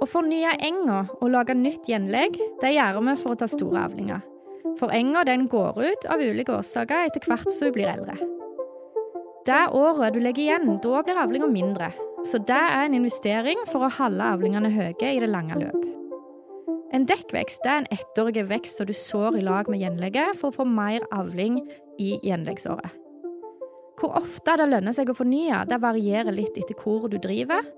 [0.00, 4.22] Å fornye enga og lage nytt gjenlegg, det gjør vi for å ta store avlinger.
[4.80, 8.16] For enga den går ut av ulike årsaker etter hvert som hun blir eldre.
[9.44, 11.90] Det året du legger igjen, da blir avlinga mindre.
[12.24, 15.84] Så det er en investering for å holde avlingene høye i det lange løp.
[16.96, 20.62] En dekkvekst er en ettårig vekst som du sår i lag med gjenlegget for å
[20.62, 21.60] få mer avling
[22.00, 22.96] i gjenleggsåret.
[24.00, 27.68] Hvor ofte det lønner seg å fornye, det varierer litt etter hvor du driver,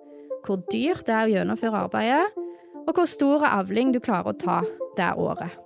[0.46, 2.42] hvor dyrt det er å gjennomføre arbeidet,
[2.82, 4.60] og hvor stor avling du klarer å ta
[4.98, 5.58] det året.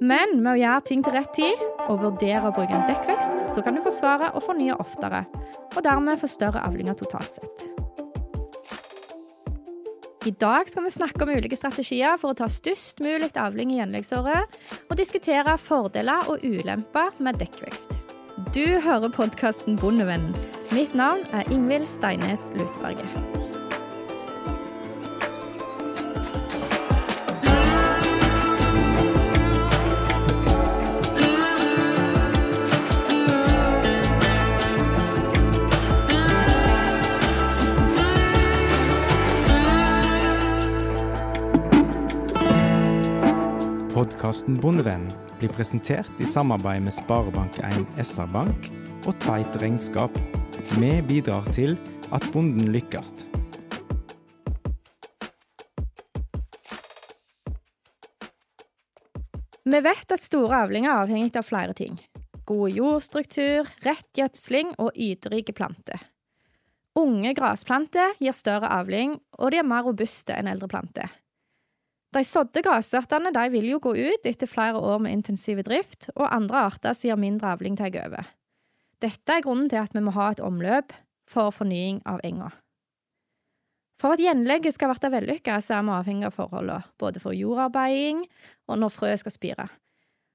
[0.00, 3.64] Men med å gjøre ting til rett tid og vurdere å bruke en dekkvekst, så
[3.64, 5.24] kan du forsvare å fornye oftere,
[5.72, 7.66] og dermed få større avlinger totalt sett.
[10.26, 13.78] I dag skal vi snakke om ulike strategier for å ta størst mulig avling i
[13.78, 14.58] gjenleggsåret,
[14.90, 17.94] og diskutere fordeler og ulemper med dekkvekst.
[18.52, 20.34] Du hører podkasten Bondevennen.
[20.74, 23.45] Mitt navn er Ingvild Steines Lutberget.
[44.36, 48.66] Podkasten Bondevennen blir presentert i samarbeid med Sparebank1 SR-Bank
[49.08, 50.12] og Tveit Regnskap.
[50.76, 51.72] Vi bidrar til
[52.12, 53.14] at bonden lykkes.
[59.64, 61.96] Vi vet at store avlinger er avhengig av flere ting.
[62.44, 66.10] God jordstruktur, rett gjødsling og yterike planter.
[66.92, 71.22] Unge grasplanter gir større avling, og de er mer robuste enn eldre planter.
[72.16, 76.62] De sådde grasartene vil jo gå ut etter flere år med intensiv drift, og andre
[76.70, 78.24] arter sier mindre avling tar over.
[79.04, 80.94] Dette er grunnen til at vi må ha et omløp
[81.28, 82.54] for fornying av enga.
[84.00, 88.24] For at gjenlegget skal bli vellykka, så er vi avhengig av forholdene, både for jordarbeiding
[88.68, 89.68] og når frøet skal spire.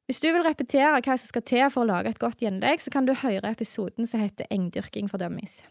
[0.06, 2.94] Hvis du vil repetere hva som skal til for å lage et godt gjenlegg, så
[2.94, 5.62] kan du høre episoden som heter Engdyrking for dummies.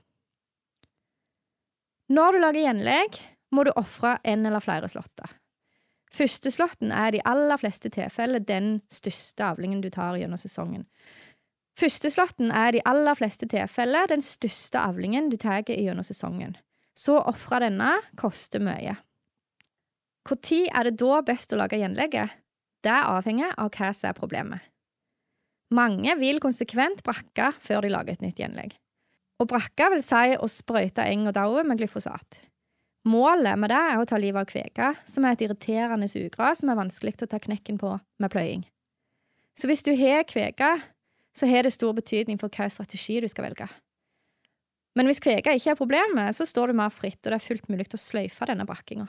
[2.10, 3.20] Når du lager gjenlegg,
[3.54, 5.39] må du ofre en eller flere slåtter.
[6.14, 10.88] Førsteslåtten er i de aller fleste tilfeller den største avlingen du tar gjennom sesongen.
[11.78, 16.56] Førsteslåtten er i de aller fleste tilfeller den største avlingen du tar gjennom sesongen.
[16.98, 18.98] Så å ofre denne koster mye.
[20.28, 22.36] Når er det da best å lage gjenlegget?
[22.84, 24.60] Det avhenger av hva som er problemet.
[25.70, 28.74] Mange vil konsekvent brakke før de lager et nytt gjenlegg.
[29.40, 32.40] Og brakke vil si å sprøyte eng og daue med glyfosat.
[33.08, 36.68] Målet med det er å ta livet av kvega, som er et irriterende ugras som
[36.68, 38.66] er vanskelig å ta knekken på med pløying.
[39.56, 40.74] Så hvis du har kvega,
[41.36, 43.68] så har det stor betydning for hvilken strategi du skal velge.
[44.98, 47.68] Men hvis kvega ikke er problemet, så står du mer fritt, og det er fullt
[47.70, 49.06] mulig å sløyfe denne brakkinga.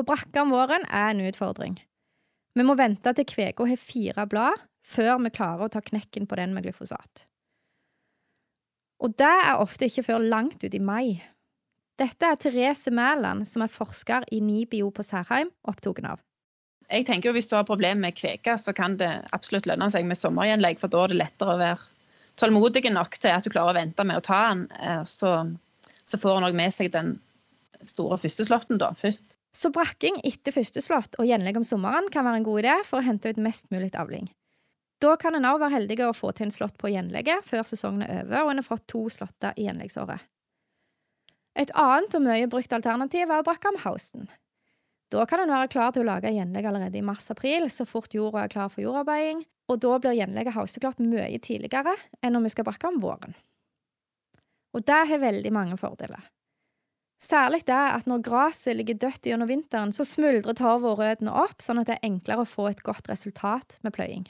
[0.00, 1.76] Og brakke om våren er en utfordring.
[2.56, 6.38] Vi må vente til kvega har fire blad, før vi klarer å ta knekken på
[6.40, 7.26] den med glyfosat.
[9.02, 11.20] Og det er ofte ikke før langt ut i mai,
[12.00, 16.22] dette er Therese Mæland, som er forsker i NIBIO på Særheim, opptatt av.
[16.92, 20.04] Jeg tenker jo Hvis du har problemer med kveka, så kan det absolutt lønne seg
[20.04, 21.78] med sommergjenlegg, for da er det lettere å være
[22.40, 24.66] tålmodig nok til at du klarer å vente med å ta den.
[24.80, 25.36] Eh, så,
[26.04, 27.14] så får en òg med seg den
[27.88, 29.34] store første slåtten da, først.
[29.52, 33.00] Så brakking etter første slått og gjenlegg om sommeren kan være en god idé for
[33.00, 34.30] å hente ut mest mulig avling.
[35.02, 38.06] Da kan en òg være heldig å få til en slått på gjenlegget før sesongen
[38.06, 40.24] er over og en har fått to slåtter i gjenleggsåret.
[41.58, 44.28] Et annet og mye brukt alternativ er om hausten.
[45.12, 48.44] Da kan en være klar til å lage gjenlegg allerede i mars-april, så fort jorda
[48.46, 51.92] er klar for jordarbeiding, og da blir gjenlegget hausteklart mye tidligere
[52.22, 53.36] enn når vi skal brakke om våren.
[54.72, 56.30] Og det har veldig mange fordeler.
[57.22, 61.60] Særlig det at når gresset ligger dødt gjennom vinteren, så smuldrer torv og røttene opp,
[61.62, 64.24] sånn at det er enklere å få et godt resultat med pløying.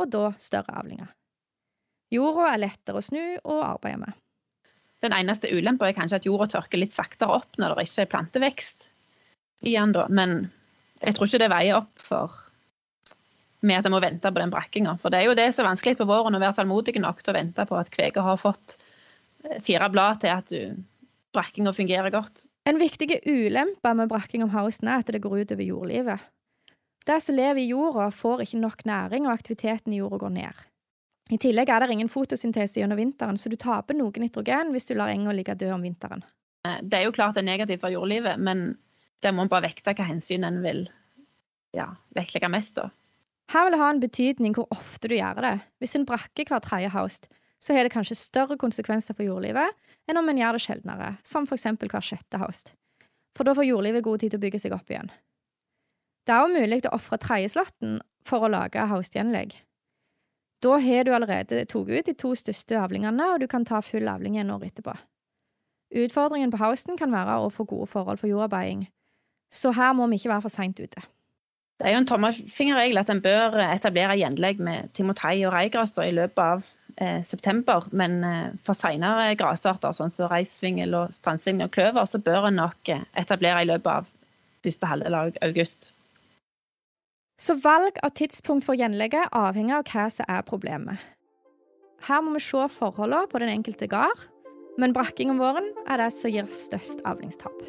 [0.00, 1.10] Og da større avlinger.
[2.14, 4.22] Jorda er lettere å snu og arbeide med.
[5.06, 8.10] Den eneste ulempa er kanskje at jorda tørker litt saktere opp når det ikke er
[8.10, 8.88] plantevekst
[9.66, 10.08] igjen, da.
[10.10, 10.48] Men
[10.98, 12.42] jeg tror ikke det veier opp for
[13.66, 14.96] med at jeg må vente på den brakkinga.
[15.00, 17.32] For det er jo det som er vanskelig på våren, å være tålmodig nok til
[17.32, 18.76] å vente på at kveget har fått
[19.46, 20.52] eh, fire blad til at
[21.34, 22.44] brakkinga fungerer godt.
[22.66, 26.30] En viktig ulempe med brakking om høsten er at det går ut over jordlivet.
[27.06, 30.64] Det som lever i jorda, får ikke nok næring, og aktiviteten i jorda går ned.
[31.30, 34.94] I tillegg er det ingen fotosyntese gjennom vinteren, så du taper noe nitrogen hvis du
[34.94, 36.22] lar enga ligge død om vinteren.
[36.66, 38.76] Eh, det er jo klart det er negativt for jordlivet, men
[39.24, 40.86] det må bare vekte hva hensyn en vil
[41.74, 42.78] ja, vektlegge mest.
[42.78, 42.90] da.
[43.52, 45.56] Her vil det ha en betydning hvor ofte du gjør det.
[45.82, 47.28] Hvis en brakker hver tredje høst,
[47.62, 49.74] så har det kanskje større konsekvenser for jordlivet
[50.06, 52.74] enn om en gjør det sjeldnere, som for eksempel hver sjette høst.
[53.36, 55.10] for da får jordlivet god tid til å bygge seg opp igjen.
[56.24, 59.52] Det er også mulig å ofre tredjeslåtten for å lage haustgjenlegg.
[60.64, 64.08] Da har du allerede tatt ut de to største avlingene, og du kan ta full
[64.08, 64.96] avling igjen året etterpå.
[65.96, 68.88] Utfordringen på hausten kan være å få gode forhold for jordarbeiding,
[69.52, 71.04] så her må vi ikke være for seint ute.
[71.76, 76.08] Det er jo en tommelfingerregel at en bør etablere gjenlegg med timotei og reigras i
[76.16, 76.64] løpet av
[76.96, 82.22] eh, september, men eh, for senere grasarter, sånn som reisvingel og strandsvingel og kløver, så
[82.24, 84.08] bør en nok eh, etablere i løpet av
[84.64, 85.90] første halvdel av august.
[87.36, 90.96] Så valg av tidspunkt for gjenlegget avhenger av hva som er problemet.
[92.08, 94.22] Her må vi se forholdene på den enkelte gard,
[94.80, 97.60] men brakking om våren er det som gir størst avlingstap.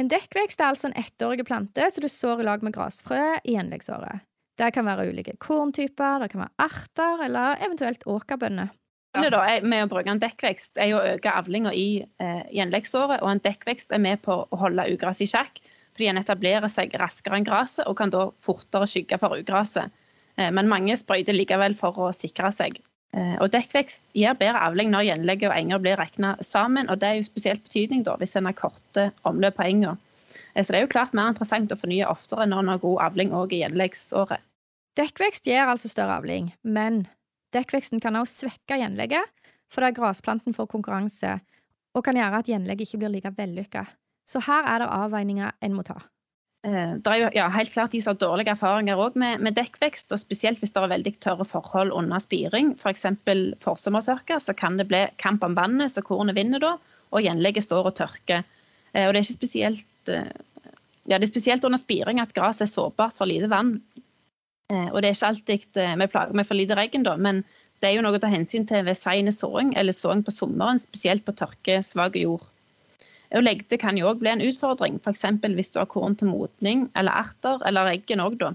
[0.00, 3.56] En dekkvekst er altså en ettårig plante som du sår i lag med grasfrø i
[3.58, 4.22] gjenleggsåret.
[4.60, 8.70] Det kan være ulike korntyper, det kan være arter eller eventuelt åkerbønner.
[9.10, 13.42] Da, med å bruke en dekkvekst er å øke avlinga i eh, gjenleggsåret, og en
[13.42, 15.58] dekkvekst er med på å holde ugras i sjakk,
[15.96, 19.90] fordi en etablerer seg raskere enn gresset og kan da fortere skygge for ugraset.
[20.36, 22.78] Eh, men mange sprøyter likevel for å sikre seg.
[23.10, 27.08] Eh, og Dekkvekst gir bedre avling når gjenlegget og enger blir regna sammen, og det
[27.08, 29.96] er jo spesielt betydning da, hvis en har korte omløp på enga.
[30.54, 33.06] Eh, så det er jo klart mer interessant å fornye oftere når en har god
[33.08, 34.46] avling òg i gjenleggsåret.
[34.98, 37.04] Dekkvekst gir altså større avling, men
[37.54, 39.26] Dekkveksten kan også svekke gjenlegget,
[39.70, 41.38] fordi grasplanten får konkurranse,
[41.94, 43.84] og kan gjøre at gjenlegget ikke blir like vellykka.
[44.30, 45.98] Så her er det avveininger en må ta.
[46.66, 50.12] Eh, det er jo ja, helt klart de som har dårlige erfaringer med, med, dekkvekst,
[50.12, 53.08] og spesielt hvis det er veldig tørre forhold under spiring, f.eks.
[53.24, 56.76] For forsommertørke, så kan det bli kamp om vannet, så kornet vinner da,
[57.10, 58.46] og gjenlegget står og tørker.
[58.92, 60.30] Eh, og det er spesielt eh,
[61.08, 63.78] ja, det er spesielt under spiring at gresset er sårbart for lite vann.
[64.70, 67.42] Eh, og det er ikke alltid eh, vi plager med for lite regn, da, men
[67.80, 70.80] det er jo noe å ta hensyn til ved sein såing eller såing på sommeren,
[70.82, 72.44] spesielt på tørkesvak jord.
[73.30, 75.24] Og Legde kan jo òg bli en utfordring, f.eks.
[75.42, 78.52] hvis du har korn til modning eller erter, eller eggen òg, da.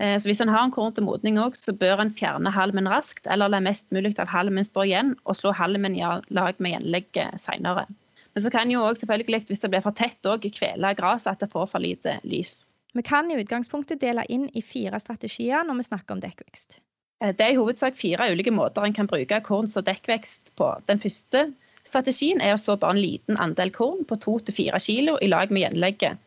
[0.00, 2.90] Eh, så Hvis en har en korn til modning òg, så bør en fjerne halmen
[2.90, 6.76] raskt, eller la mest mulig av halmen stå igjen, og slå halmen i lag med
[6.76, 7.86] gjenlegget seinere.
[8.34, 11.50] Men så kan jo òg selvfølgelig, hvis det blir for tett, kvele gresset, at det
[11.50, 12.66] får for lite lys.
[12.92, 16.80] Vi kan i utgangspunktet dele inn i fire strategier når vi snakker om dekkvekst.
[17.22, 20.72] Eh, det er i hovedsak fire ulike måter en kan bruke korn som dekkvekst på.
[20.90, 21.50] Den første
[21.86, 25.66] strategien er å så bare en liten andel korn på 2-4 kg i lag med
[25.66, 26.18] gjenlegget.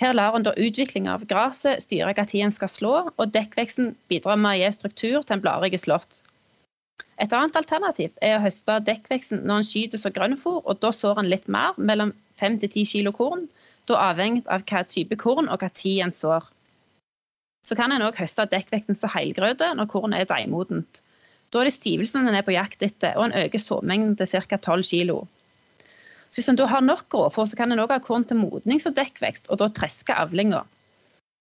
[0.00, 4.38] Her lar en da utvikling av gresset styre når en skal slå, og dekkveksten bidrar
[4.40, 6.22] med å gi struktur til en bladrik slått.
[7.20, 11.20] Et annet alternativ er å høste dekkveksten når en skyter som grønnfôr, og da sår
[11.20, 13.44] en litt mer, mellom 5-10 kg korn,
[13.88, 16.46] da avhengig av hva type korn og hva tid en sår.
[17.66, 21.02] Så kan en òg høste dekkvekten som helgrøde når kornet er deigmodent.
[21.50, 24.56] Da er det stivelsen en er på jakt etter, og en øker såmengden til ca.
[24.56, 25.16] 12 kg.
[26.30, 28.94] Hvis en da har nok grovfòr, så kan en òg ha korn til modning som
[28.94, 30.62] dekkvekst, og da treske avlinga.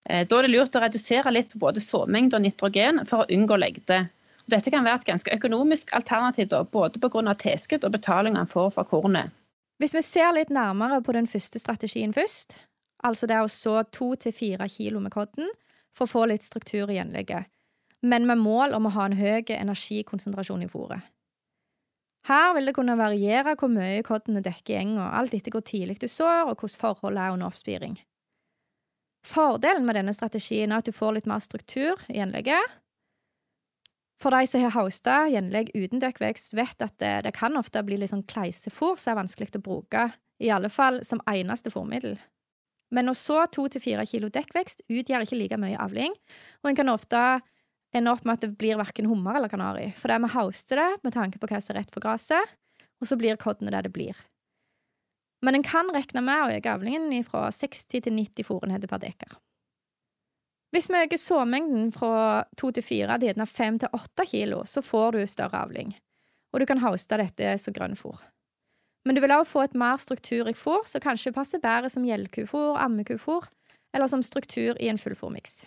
[0.10, 3.30] Eh, da er det lurt å redusere litt på både såmengde og nitrogen for å
[3.30, 4.08] unngå legde.
[4.50, 7.36] Dette kan være et ganske økonomisk alternativ, da, både pga.
[7.38, 9.30] tilskudd og betaling en får for kornet.
[9.80, 12.58] Hvis vi ser litt nærmere på den første strategien først,
[13.08, 15.48] altså det å så to til fire kilo med kodden
[15.96, 17.48] for å få litt struktur i gjenlegget,
[18.04, 21.07] men med mål om å ha en høy energikonsentrasjon i fôret.
[22.28, 25.98] Her vil det kunne variere hvor mye koddene dekker i enga, alt etter hvor tidlig
[26.02, 27.95] du sår og hvordan forholdet er under oppspiring.
[29.26, 32.76] Fordelen med denne strategien er at du får litt mer struktur i gjenlegget,
[34.19, 37.99] for de som har hosta gjenlegg uten dekkvekst, vet at det, det kan ofte bli
[38.02, 40.09] litt sånn kleisefôr som er vanskelig å bruke,
[40.40, 42.18] i alle fall som eneste fôrmiddel.
[42.95, 46.16] Men å så to til fire kilo dekkvekst utgjør ikke like mye avling,
[46.64, 47.21] og en kan ofte
[47.95, 50.81] ende opp med at det blir verken hummer eller kanari, for det er vi hauster
[50.81, 52.57] det med tanke på hva som er rett for gresset,
[52.99, 54.18] og så blir koddene det det blir.
[55.45, 59.38] Men en kan regne med å øke avlingen fra 60 til 90 fôrenheter per dekar.
[60.69, 64.81] Hvis vi øker såmengden fra to til fire til gjerne fem til åtte kilo, så
[64.85, 65.95] får du større avling,
[66.54, 68.19] og du kan hoste dette som grønnfôr.
[69.06, 72.78] Men du vil også få et mer strukturrikt fôr, som kanskje passer bedre som gjeldkufôr,
[72.78, 73.47] ammekufôr,
[73.94, 75.66] eller som struktur i en fullfòrmiks.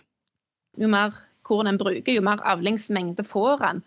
[0.79, 3.83] Jo mer korn en bruker, jo mer avlingsmengde får en.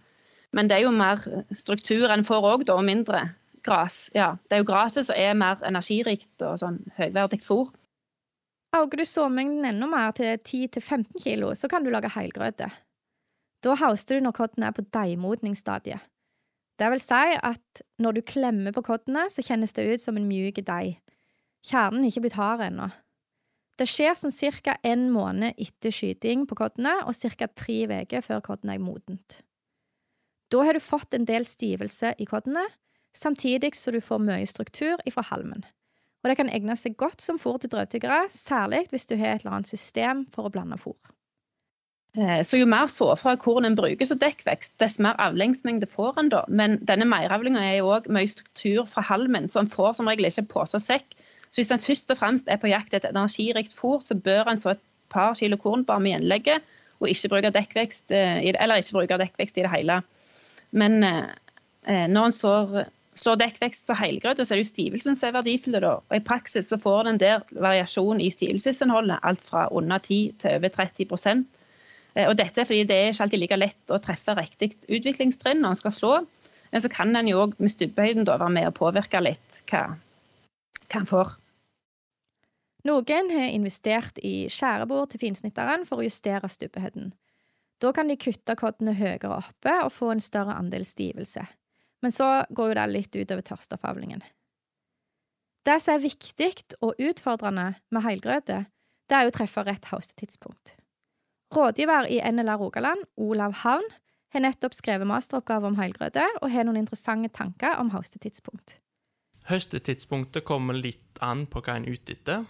[0.52, 1.22] Men det er jo mer
[1.54, 3.30] struktur en får òg, og mindre
[3.64, 4.10] gras.
[4.14, 7.72] Ja, det er jo gresset som er mer energirikt og sånn høyverdig fôr.
[8.76, 12.68] Øker du såmengden enda mer til 10-15 kilo, så kan du lage heilgrøte.
[13.64, 16.02] Da hauster du når kodden er på deigmodningsstadiet.
[16.76, 20.28] Det vil si at når du klemmer på koddene, så kjennes det ut som en
[20.28, 20.98] mjuk deig.
[21.64, 22.90] Kjernen er ikke blitt hard ennå.
[23.76, 24.76] Det skjer sånn ca.
[24.82, 27.48] en måned etter skyting på koddene og ca.
[27.48, 29.42] tre uker før kodden er modent.
[30.52, 32.68] Da har du fått en del stivelse i koddene,
[33.16, 35.64] samtidig som du får mye struktur ifra halmen.
[36.26, 39.44] Og det kan egne seg godt som fôr til drøvtyggere, særlig hvis du har et
[39.44, 40.96] eller annet system for å blande fôr.
[42.18, 46.32] Eh, så jo mer såfra korn en bruker som dekkvekst, dess mer avlingsmengde får en
[46.32, 46.40] da.
[46.48, 50.26] Men denne meieravlinga er jo òg mye struktur fra halmen, så en får som regel
[50.26, 51.14] ikke pose og sekk.
[51.52, 54.58] Så hvis en først og fremst er på jakt etter energirikt fôr, så bør en
[54.58, 54.82] så et
[55.14, 59.62] par kilo korn bare med gjenlegget, og ikke bruke dekkvekst, eh, eller ikke bruke dekkvekst
[59.62, 60.02] i det hele.
[60.74, 60.98] Men
[61.86, 62.72] når en sår
[63.16, 65.78] slår dekkvekst og helgrøt, så er det jo stivelsen som er verdifull.
[65.84, 70.58] Og I praksis så får den der variasjon i stivelsesinnholdet, alt fra under 10 til
[70.58, 71.44] over 30
[72.14, 75.62] eh, og Dette er fordi det er ikke alltid like lett å treffe riktig utviklingstrinn
[75.62, 76.14] når en skal slå.
[76.72, 79.86] Men så kan en jo òg med stubbehøyden være med å påvirke litt hva,
[80.90, 81.36] hva en får.
[82.86, 87.14] Noen har investert i skjærebord til finsnitteren for å justere stubbehøyden.
[87.82, 91.44] Da kan de kutte koddene høyere oppe og få en større andel stivelse.
[92.04, 94.24] Men så går jo det litt utover tørstefavlingen.
[95.66, 96.50] Det som er viktig
[96.84, 98.64] og utfordrende med helgrøte,
[99.10, 100.76] det er å treffe rett høstetidspunkt.
[101.54, 103.86] Rådgiver i NLR Rogaland, Olav Havn,
[104.34, 108.80] har nettopp skrevet masteroppgave om helgrøte og har noen interessante tanker om høstetidspunkt.
[109.46, 112.46] Høstetidspunktet kommer litt an på hva en er ute etter.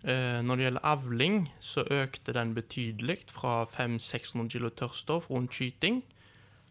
[0.00, 6.00] Eh, når det gjelder avling, så økte den betydelig fra 500-600 kg tørrstoff rundt skyting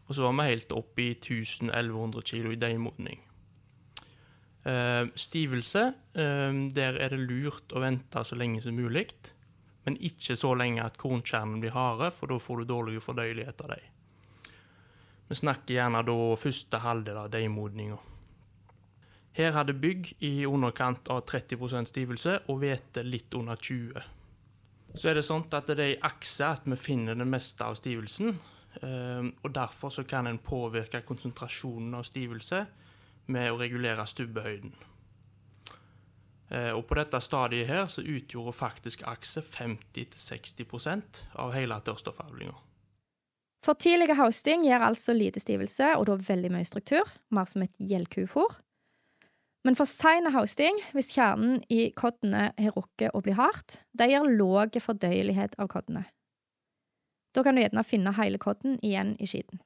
[0.10, 3.22] og så var vi helt oppe i 1100 kg i deigmodning.
[4.66, 5.84] Uh, stivelse,
[6.18, 9.06] uh, der er det lurt å vente så lenge som mulig.
[9.86, 13.72] Men ikke så lenge at kornkjernene blir harde, for da får du dårlig fordøyelighet av
[13.75, 13.88] dem.
[15.30, 17.98] Vi snakker gjerne da første halvdel av deigmodninga.
[19.38, 24.01] Her hadde bygg i underkant av 30% stivelse og hvete litt under 20
[24.98, 27.78] Så er det sånn at det er i akse at vi finner det meste av
[27.78, 28.34] stivelsen.
[28.82, 32.66] Ehm, og Derfor så kan en påvirke konsentrasjonen av stivelse
[33.28, 34.74] med å regulere stubbehøyden.
[36.52, 42.56] Ehm, og På dette stadiet her så utgjorde faktisk akse 50-60% av hele tørrstoffavlinga.
[43.66, 47.74] For tidlig hosting gir altså lite stivelse, og da veldig mye struktur, mer som et
[47.78, 48.56] gjeldkufor.
[49.68, 54.24] Men for sein hosting, hvis kjernen i koddene har rukket å bli hardt, det gir
[54.24, 56.06] låg fordøyelighet av koddene.
[57.39, 59.62] Da kan du gjerne finne hele kodden igjen i skiten.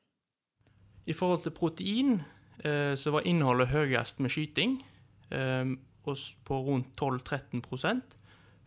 [1.10, 2.20] I forhold til protein
[2.62, 4.78] eh, så var innholdet høyest med skyting,
[5.34, 8.04] eh, på rundt 12-13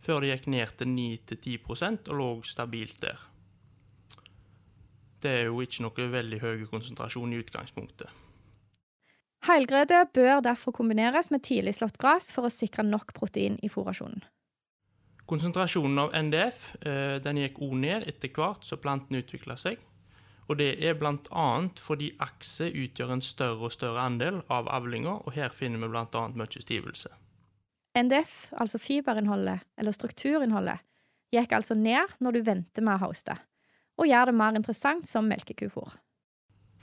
[0.03, 3.23] før det gikk ned til 9-10% og lå stabilt der.
[5.23, 8.11] Det er jo ikke noe veldig høy konsentrasjon i utgangspunktet.
[9.47, 14.25] Heilgrøde bør derfor kombineres med tidlig slått gress for å sikre nok protein i fôrasjonen.
[15.27, 19.81] Konsentrasjonen av NDF eh, den gikk òg ned etter hvert som planten utvikla seg.
[20.47, 21.47] Og det er bl.a.
[21.83, 26.21] fordi akse utgjør en større og større andel av avlinga, og her finner vi bl.a.
[26.31, 27.11] mye stivelse.
[27.97, 30.79] NDF, altså fiberinnholdet, eller strukturinnholdet,
[31.35, 33.35] gikk altså ned når du venter med å hoste,
[33.99, 35.97] og gjør det mer interessant som melkekufôr.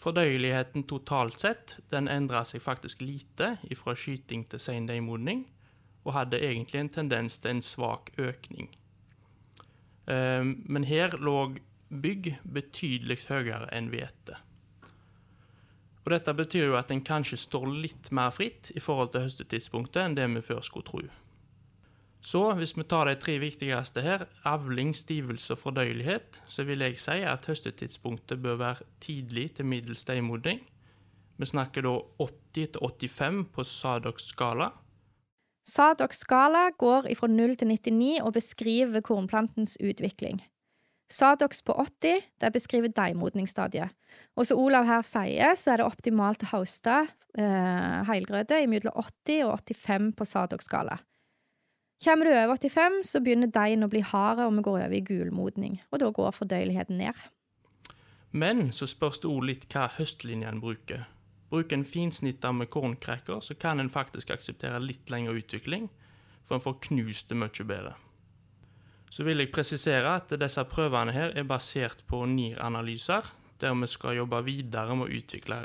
[0.04, 5.46] Fordøyeligheten totalt sett den endra seg faktisk lite fra skyting til sein deigmodning,
[6.04, 8.68] og hadde egentlig en tendens til en svak økning.
[10.10, 11.54] Ehm, men her lå
[11.88, 14.38] bygg betydelig høyere enn hvete.
[16.04, 20.02] Og Dette betyr jo at en kanskje står litt mer fritt i forhold til høstetidspunktet
[20.02, 21.04] enn det vi før skulle tro.
[22.24, 27.00] Så hvis vi tar de tre viktigste her, avling, stivelse og fordøyelighet, så vil jeg
[27.00, 30.62] si at høstetidspunktet bør være tidlig til middels deigmodning.
[31.36, 34.70] Vi snakker da 80 85 på Sadoks skala,
[35.64, 40.42] Sadoks skala går fra 0 til 99 og beskriver kornplantens utvikling.
[41.08, 43.92] Sadox på 80 det beskriver deigmodningsstadiet.
[44.36, 47.04] Og som Olav her sier, så er det optimalt å hoste
[47.38, 50.98] eh, i mellom 80 og 85 på Sadox skala.
[52.04, 55.00] Kommer du over 85, så begynner deigen å bli hard, og vi går over i
[55.00, 55.80] gulmodning.
[55.92, 57.16] Og da går fordøyeligheten ned.
[58.34, 61.06] Men så spørs det òg litt hva høstlinjen bruker.
[61.54, 65.86] Bruker en finsnitter med kornkrekker, så kan en faktisk akseptere litt lengre utvikling,
[66.42, 67.94] for en får knust det mye bedre.
[69.06, 73.30] Så vil jeg presisere at disse prøvene her er basert på NIR-analyser,
[73.62, 75.60] der vi skal jobbe videre med å utvikle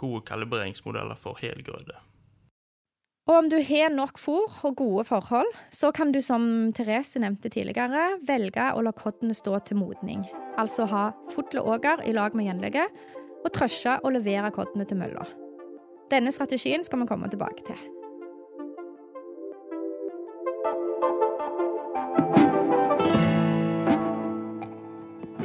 [0.00, 2.00] gode kalibreringsmodeller for helgrøde.
[3.26, 7.50] Og om du har nok fôr og gode forhold, så kan du som Therese nevnte
[7.52, 10.24] tidligere, velge å la koddene stå til modning.
[10.56, 13.00] Altså ha fotle åger i lag med gjenlegget,
[13.46, 15.26] og trøsje og levere koddene til mølla.
[16.10, 17.78] Denne strategien skal vi komme tilbake til.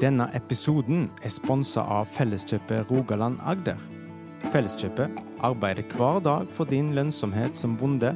[0.02, 3.78] Denne episoden er sponsa av Felleskjøpet Rogaland Agder.
[4.50, 5.14] Felleskjøpet
[5.46, 8.16] arbeider hver dag for din lønnsomhet som bonde,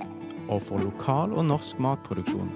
[0.49, 2.49] og for lokal og norsk matproduksjon.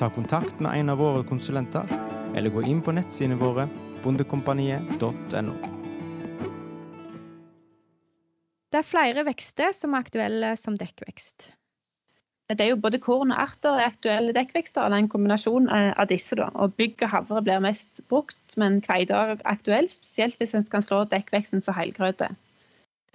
[0.00, 1.88] Ta kontakt med en av våre konsulenter,
[2.36, 3.68] eller gå inn på nettsidene våre
[4.04, 5.77] bondekompaniet.no.
[8.78, 11.48] Det er flere vekster som er aktuelle som dekkvekst.
[12.46, 16.36] Det er jo både korn og erter er aktuelle dekkvekster, eller en kombinasjon av disse.
[16.38, 16.46] da.
[16.54, 20.86] Og Bygg og havre blir mest brukt, men kveite er aktuelt, spesielt hvis en kan
[20.86, 22.28] slå dekkveksten som helgrøte.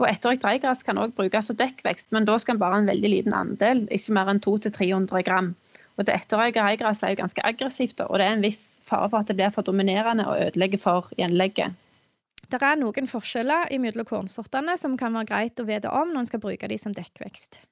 [0.02, 2.92] Og Etterøkt reigras kan òg brukes som dekkvekst, men da skal en bare ha en
[2.92, 5.54] veldig liten andel, ikke mer enn 200-300 gram.
[5.96, 9.24] Og Det etterøyka reigras er jo ganske aggressivt, og det er en viss fare for
[9.24, 11.80] at det blir for dominerende og ødelegger for gjenlegget.
[12.54, 16.28] Det er noen forskjeller mellom kornsortene som kan være greit å vite om når en
[16.30, 17.64] skal bruke de som dekkvekst.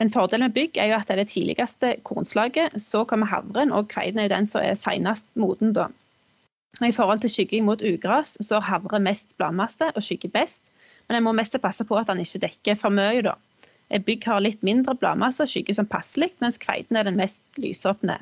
[0.00, 2.78] En fordel med bygg er jo at det er det tidligste kornslaget.
[2.80, 5.74] Så kommer havren, og kveiten er den som er senest moden.
[5.76, 5.90] da.
[6.80, 10.64] I forhold til skygging mot ugras, så har havre mest bladmasse og skygger best.
[11.06, 13.22] Men en må mest passe på at den ikke dekker for mye.
[13.22, 13.36] da.
[13.90, 17.44] Et bygg har litt mindre bladmasse og skygger som passelig, mens kveiten er den mest
[17.60, 18.16] lysåpne.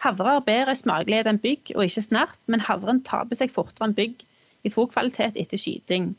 [0.00, 3.96] Havre har bedre smakelighet enn bygg og ikke snert, men havren taper seg fortere enn
[3.98, 4.24] bygg
[4.64, 6.14] i fòrkvalitet etter skyting.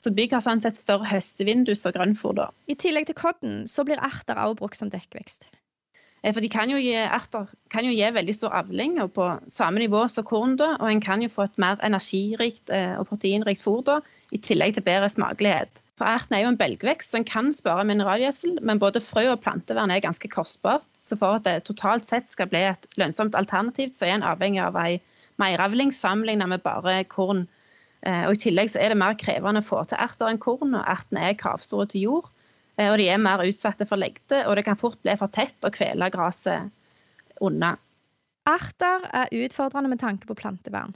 [0.00, 2.48] Så bygg har sånn sett større høstevindus og grønnfòr da.
[2.68, 5.48] I tillegg til kodden så blir erter også brukt som dekkvekst.
[6.22, 9.28] Eh, for de kan jo gi, erter kan jo gi veldig stor avling og på
[9.52, 13.08] samme nivå som korn, da, og en kan jo få et mer energirikt eh, og
[13.10, 14.00] proteinrikt fôr da,
[14.32, 15.82] i tillegg til bedre smakelighet.
[15.96, 19.92] For Erten er jo en belgvekst som kan spare mineralgjødsel, men både frø og plantevern
[19.92, 20.84] er ganske kostbart.
[21.00, 24.60] Så for at det totalt sett skal bli et lønnsomt alternativ, så er en avhengig
[24.60, 24.98] av ei
[25.40, 27.46] meieravling sammenlignet med bare korn.
[28.04, 30.76] Eh, og I tillegg så er det mer krevende å få til erter enn korn,
[30.76, 32.28] og ertene er kravstore til jord.
[32.76, 35.64] Eh, og de er mer utsatte for legde, og det kan fort bli for tett
[35.64, 36.68] å kvele gresset
[37.40, 37.72] unna.
[38.46, 40.92] Erter er utfordrende med tanke på plantevern.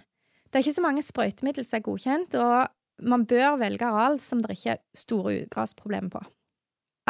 [0.50, 2.68] Det er ikke så mange sprøytemidler som er godkjent, og
[3.02, 6.22] man bør velge areal som det ikke er store utgrasproblemer på.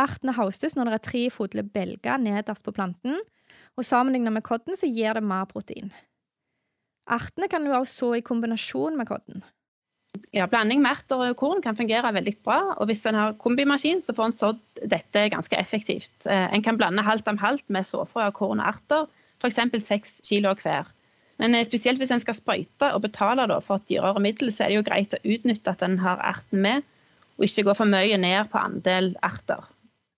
[0.01, 3.19] Artene haustes når det er tre fodle belger nederst på planten,
[3.77, 5.91] og sammenlignet med kodden så gir det mer protein.
[7.11, 9.43] Artene kan du også så i kombinasjon med kodden.
[10.35, 12.59] Ja, Blanding med erter og korn kan fungere veldig bra.
[12.79, 16.27] og Hvis en har kombimaskin, så får en sådd dette ganske effektivt.
[16.27, 19.07] Eh, en kan blande halvt om halvt med såfrø korn og erter,
[19.43, 19.61] f.eks.
[19.87, 20.91] seks kilo hver.
[21.41, 24.73] Men eh, spesielt hvis en skal sprøyte og betale for et dyrere middel, så er
[24.73, 26.85] det jo greit å utnytte at en har erten med,
[27.39, 29.65] og ikke gå for mye ned på andel erter.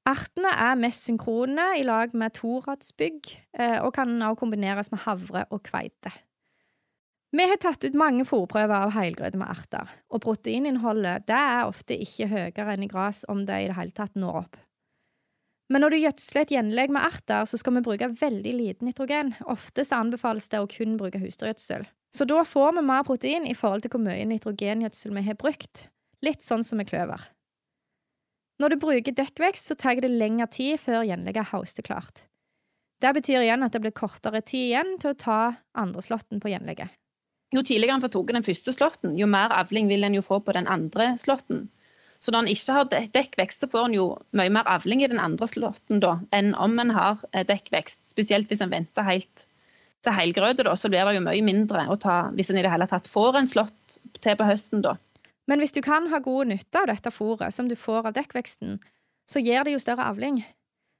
[0.09, 5.47] Ertene er mest synkrone i lag med toradsbygg, eh, og kan også kombineres med havre
[5.55, 6.11] og kveite.
[7.33, 11.97] Vi har tatt ut mange fòrprøver av helgrøte med erter, og proteininnholdet det er ofte
[11.97, 14.59] ikke høyere enn i gras om det i det hele tatt når opp.
[15.71, 19.35] Men når du gjødsler et gjenlegg med erter, så skal vi bruke veldig lite nitrogen.
[19.51, 21.87] Ofte så anbefales det å kun bruke husdyrgjødsel.
[22.13, 25.87] Så da får vi mer protein i forhold til hvor mye nitrogengjødsel vi har brukt.
[26.23, 27.25] Litt sånn som med kløver.
[28.61, 32.27] Når du bruker dekkvekst, så tar det lengre tid før gjenlegget er hausteklart.
[33.03, 35.39] Det betyr igjen at det blir kortere tid igjen til å ta
[35.79, 36.93] andreslåtten på gjenlegget.
[37.53, 40.39] Jo tidligere en får tatt den første slåtten, jo mer avling vil en jo få
[40.45, 41.67] på den andre slåtten.
[42.23, 44.05] Så når en ikke har dekkvekst, får en jo
[44.39, 48.05] mye mer avling i den andre slåtten da, enn om en har eh, dekkvekst.
[48.13, 49.47] Spesielt hvis en venter helt
[50.07, 52.71] til helgrøde, da, så blir det jo mye mindre å ta hvis en i det
[52.71, 54.85] hele tatt får en slått til på høsten.
[54.87, 54.95] da.
[55.51, 58.79] Men hvis du kan ha god nytte av dette fôret som du får av dekkveksten,
[59.27, 60.43] så gir det jo større avling.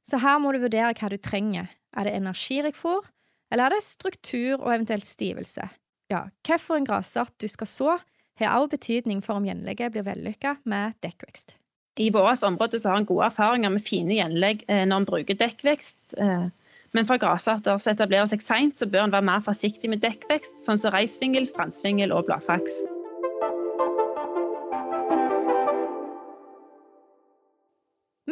[0.07, 1.71] Så her må du vurdere hva du trenger.
[1.95, 3.07] Er det energirikt fôr,
[3.53, 5.69] eller er det struktur og eventuelt stivelse?
[6.11, 7.99] Ja, hvilken grasart du skal så,
[8.41, 11.57] har også betydning for om gjenlegget blir vellykka med dekkvekst.
[12.01, 16.17] I vårt område har en gode erfaringer med fine gjenlegg eh, når en bruker dekkvekst.
[16.17, 16.49] Eh,
[16.93, 20.65] men for grasarter som etablerer seg seint, så bør en være mer forsiktig med dekkvekst,
[20.65, 22.81] sånn som reisvingel, strandsvingel og bladfaks.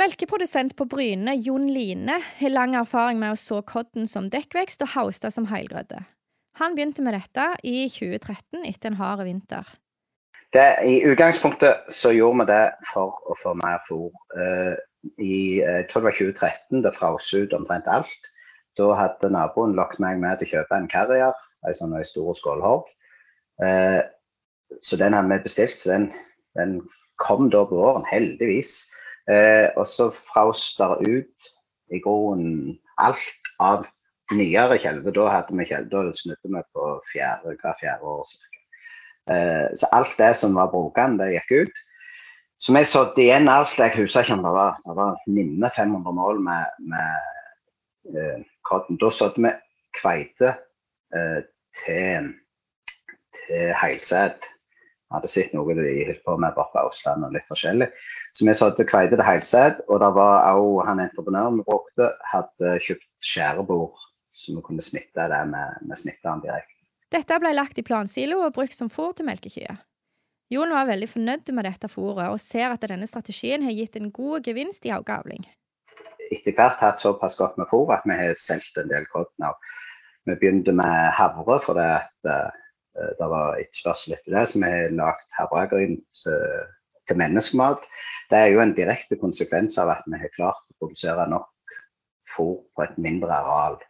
[0.00, 4.94] Melkeprodusent på Bryne, Jon Line, har lang erfaring med å så kodden som dekkvekst og
[4.94, 6.04] hausta som heilgrødde.
[6.60, 9.68] Han begynte med dette i 2013 etter en hard vinter.
[10.52, 14.10] Det, I utgangspunktet så gjorde vi det for å få mer fôr.
[14.34, 14.74] Uh,
[15.22, 18.30] I jeg det var 2013 det frøs ut omtrent alt.
[18.78, 21.36] Da hadde naboen lokket meg med til å kjøpe en carrier,
[21.66, 22.90] en sånn stor skålhogg.
[23.62, 24.02] Uh,
[24.82, 26.10] så den hadde vi bestilt, så den,
[26.58, 26.76] den
[27.22, 28.88] kom da på våren, heldigvis.
[29.30, 31.50] Uh, og så frøs det ut
[31.94, 33.86] i grunnen alt av
[34.34, 38.26] nyere kjelve, da hadde vi kjelve, da snudde vi på fjerde, hver fjerde år.
[38.26, 38.49] Eh,
[39.28, 41.80] så alt det som var brukende, det gikk ut.
[42.60, 43.78] Så vi satt igjen alt.
[43.78, 48.98] Jeg husker ikke om det var, det var nimme 500 mål med, med eh, cotton.
[49.00, 49.52] Da satt vi
[49.96, 50.52] kveite
[51.16, 51.38] eh,
[51.80, 52.32] til,
[53.38, 54.50] til Heilset.
[54.50, 57.88] Vi hadde sett noe de holdt på med borte på og litt forskjellig.
[58.36, 59.80] Så vi satt kveite til Heilset.
[59.88, 63.96] og det var òg han entreprenøren vi brukte, hadde kjøpt skjærebord
[64.36, 66.79] så vi kunne snitte det med, med snitteren direkte.
[67.10, 69.80] Dette ble lagt i plansilo og brukt som fôr til melkekyr.
[70.50, 74.10] Jon var veldig fornøyd med dette fôret, og ser at denne strategien har gitt en
[74.14, 75.44] god gevinst i avgavling.
[76.30, 79.30] Etter hvert hatt såpass godt med fôr at vi har solgt en del korn.
[80.26, 81.88] Vi begynte med havre, for det,
[82.30, 82.50] uh,
[83.18, 84.46] det var etterspørsel etter det.
[84.50, 86.48] Så vi har lagd havregryn til,
[87.10, 87.86] til menneskemat.
[88.30, 91.78] Det er jo en direkte konsekvens av at vi har klart å produsere nok
[92.30, 93.80] fôr på et mindre areal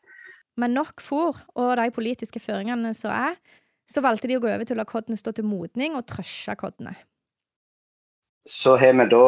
[0.58, 3.38] med nok fôr og de politiske føringene som er,
[3.90, 6.54] så valgte de å gå over til å la koddene stå til modning og trøsje
[6.58, 6.94] koddene.
[8.48, 9.24] Så har vi da,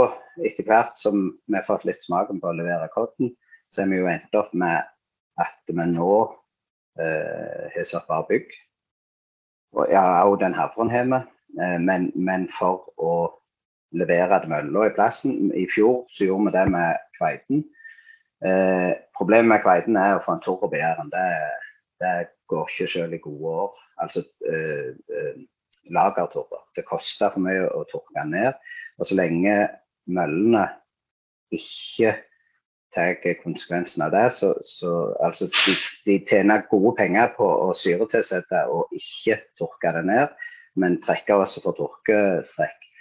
[0.46, 3.34] etter hvert som vi har fått litt smaken på å levere kodden,
[3.72, 4.86] så har vi jo endt opp med
[5.40, 6.12] at vi nå
[7.00, 8.56] eh, har satt bare bygg.
[9.76, 11.20] Og ja, òg den havren har vi.
[11.60, 13.14] Eh, men, men, for å
[13.92, 17.64] levere mølla i plassen I fjor så gjorde vi det med kveiten.
[18.42, 21.10] Eh, problemet med kveiten er å få en tørr og bæren.
[21.12, 21.26] Det,
[22.02, 22.14] det,
[22.52, 23.76] går ikke selv i gode år.
[24.02, 25.38] Altså eh, eh,
[25.94, 26.64] lagertørre.
[26.76, 28.58] Det koster for mye å tørke den ned.
[28.98, 29.54] Og så lenge
[30.10, 30.66] møllene
[31.54, 32.16] ikke
[32.92, 34.90] tar konsekvensen av det, så, så
[35.24, 35.74] altså, de,
[36.04, 40.34] de, tjener gode penger på å syretilsette og ikke tørke det ned,
[40.76, 42.91] men trekker også for tørketrekk.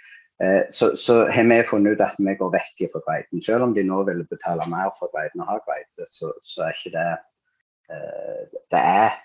[0.42, 3.42] Eh, så, så, har vi funnet ut at vi går vekk fra kveiten.
[3.44, 6.78] Selv om de nå vil betale mer for kveiten og ha kveite, så, så, er
[6.78, 7.08] ikke det
[7.94, 8.42] eh,
[8.74, 9.16] Det er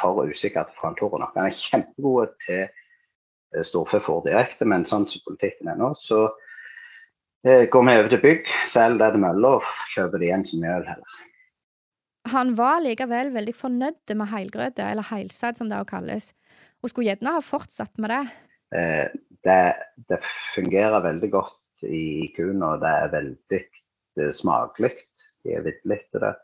[0.00, 1.36] for usikkert for Tore nok.
[1.38, 2.68] Han er kjempegod til
[3.66, 6.28] storfe for direkte, men sånn som politikken er nå, så
[7.42, 10.84] går vi over til bygg, selger det til mølla og kjøper det igjen som mjøl
[10.86, 11.16] heller.
[12.30, 16.28] Han var likevel veldig fornøyd med heilgrøte, eller heilsæd som det også kalles,
[16.78, 18.22] og skulle gjerne ha fortsatt med det.
[18.78, 19.74] Eh, det,
[20.08, 20.20] det,
[20.54, 23.62] fungerer veldig godt i kuen, og det er veldig
[24.36, 24.92] smakelig.
[25.44, 26.34] De er vitterlig til det.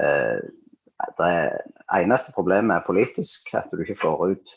[0.00, 0.38] Eh,
[1.18, 1.32] det
[1.92, 4.54] eneste problemet er politisk, at du ikke får ut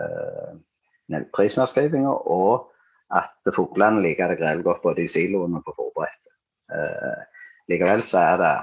[0.00, 2.70] eh, prisnedskrivinger, og
[3.14, 6.34] at fuglene liker det greit godt både i siloen og på forberedte.
[6.72, 8.54] Eh, likevel så er det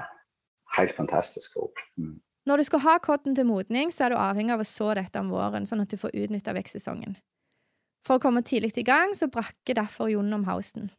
[0.78, 1.84] helt fantastisk fôr.
[1.96, 2.20] Mm.
[2.46, 5.20] Når du skal ha kodden til modning, så er du avhengig av å så dette
[5.20, 7.14] om våren, sånn at du får utnytta vekstsesongen.
[8.06, 10.90] For å komme tidlig i gang, så brakker derfor Jon om hausten.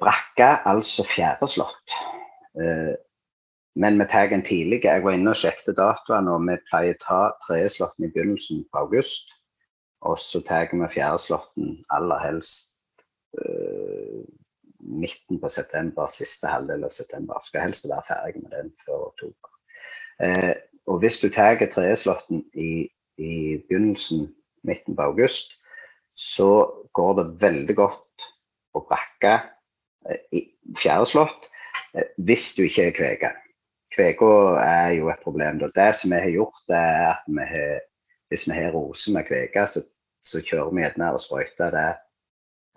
[0.00, 1.92] Brakka, altså fjæreslått.
[1.92, 2.98] slott.
[3.78, 4.80] men vi tar den tidlig.
[4.84, 8.78] Jeg var inne og sjekket datoene, og vi pleier å ta tredjeslåtten i begynnelsen på
[8.78, 9.38] august.
[10.00, 12.72] Og så tar vi fjerdeslåtten aller helst
[13.38, 14.22] uh,
[14.78, 17.38] midten på september, siste halvdel av september.
[17.42, 19.54] Skal helst være ferdig med den før oktober.
[20.22, 20.54] Uh,
[20.86, 24.28] og hvis du tar tredjeslåtten i, i begynnelsen
[24.62, 25.57] midten på august,
[26.18, 26.50] så
[26.98, 28.24] går det veldig godt
[28.74, 29.34] å brakke
[30.08, 30.42] eh, i
[30.78, 31.46] fjæreslått
[31.94, 33.30] eh, hvis du ikke er kvege.
[33.94, 34.32] Kvega
[34.64, 35.62] er jo et problem.
[35.62, 37.78] Det som vi har gjort, er at vi har,
[38.32, 39.84] hvis vi har roser med kvege, så,
[40.20, 41.88] så, kjører vi gjerne og sprøyter det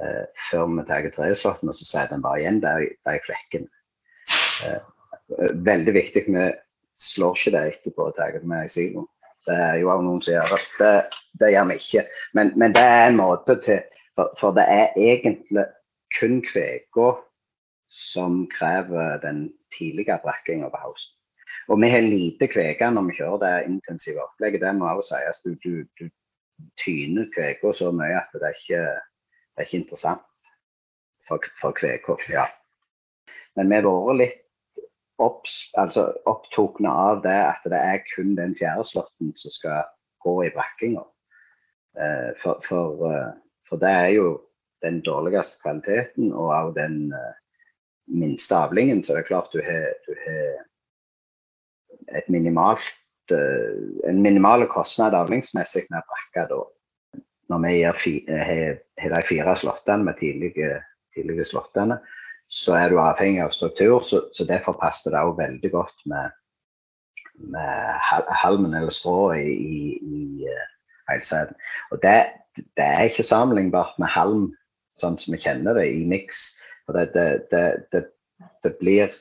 [0.06, 3.68] eh, før vi tar treslåtten, og så setter den bare igjen der, der i flekken.
[4.68, 6.28] Eh, veldig viktig.
[6.30, 6.46] Vi
[7.10, 9.10] slår ikke det etterpå og tar det med i siloen.
[9.48, 10.94] Det er jo også noen som gjør det.
[11.40, 12.06] Det, gjør vi ikke.
[12.38, 13.82] Men, men, det er en måte til
[14.16, 15.64] For, for det er egentlig
[16.20, 17.14] kun kvega
[17.92, 21.16] som krever den tidlige brakkinga på hausten.
[21.72, 24.62] Og vi har lite kvega når vi kjører det intensive opplegget.
[24.66, 25.40] Det må også sies.
[25.46, 26.10] Du, du, du
[26.80, 30.52] tyner kvega så mye at det er ikke, det er ikke interessant
[31.28, 32.18] for, for kveka.
[32.30, 32.46] Ja.
[33.56, 34.42] Men vi har vært litt
[35.22, 39.84] opps, altså opptukne av det at det er kun den fjerdeslåtten som skal
[40.26, 41.04] gå i brakkinga.
[42.00, 43.32] Eh, for, for, eh,
[43.68, 44.28] for, det er jo
[44.86, 47.34] den dårligste kvaliteten og av den uh,
[48.10, 49.04] minste avlingen.
[49.04, 52.82] Så det er klart du har, du har minimalt,
[53.32, 56.64] en minimal kostnad avlingsmessig med brakka da.
[57.54, 57.96] Når vi har,
[59.14, 60.82] de fire slåttene med tidlige,
[61.14, 62.00] tidlige slåttene
[62.52, 64.02] så er du avhengig av struktur.
[64.04, 66.34] Så, så derfor passer det òg veldig godt med,
[67.54, 68.02] med
[68.44, 70.66] halmen eller strået i, i, i uh,
[71.10, 71.56] heilsæden.
[71.92, 72.18] Og det,
[72.58, 74.50] det, er ikke sammenlignbart med halm
[75.00, 76.44] sånn som vi kjenner det i miks.
[76.86, 77.16] For det,
[77.54, 78.04] det,
[78.66, 79.14] det, blir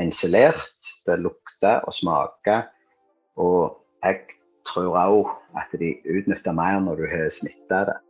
[0.00, 2.70] insulert, det lukter og smaker.
[3.36, 4.24] Og jeg
[4.68, 8.00] tror òg at de utnytter mer når du har snitta det.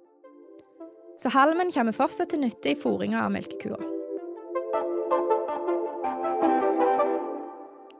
[1.19, 3.98] Så halmen kommer fortsatt til nytte i fôringa av melkekua.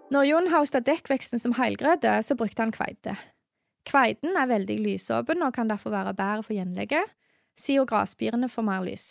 [0.09, 3.13] Når Jon hausta dekkveksten som heilgrøte, så brukte han kveite.
[3.89, 7.11] Kveiten er veldig lysåpen og kan derfor være bedre for gjenlegget,
[7.59, 9.09] siden grasspirene får mer lys.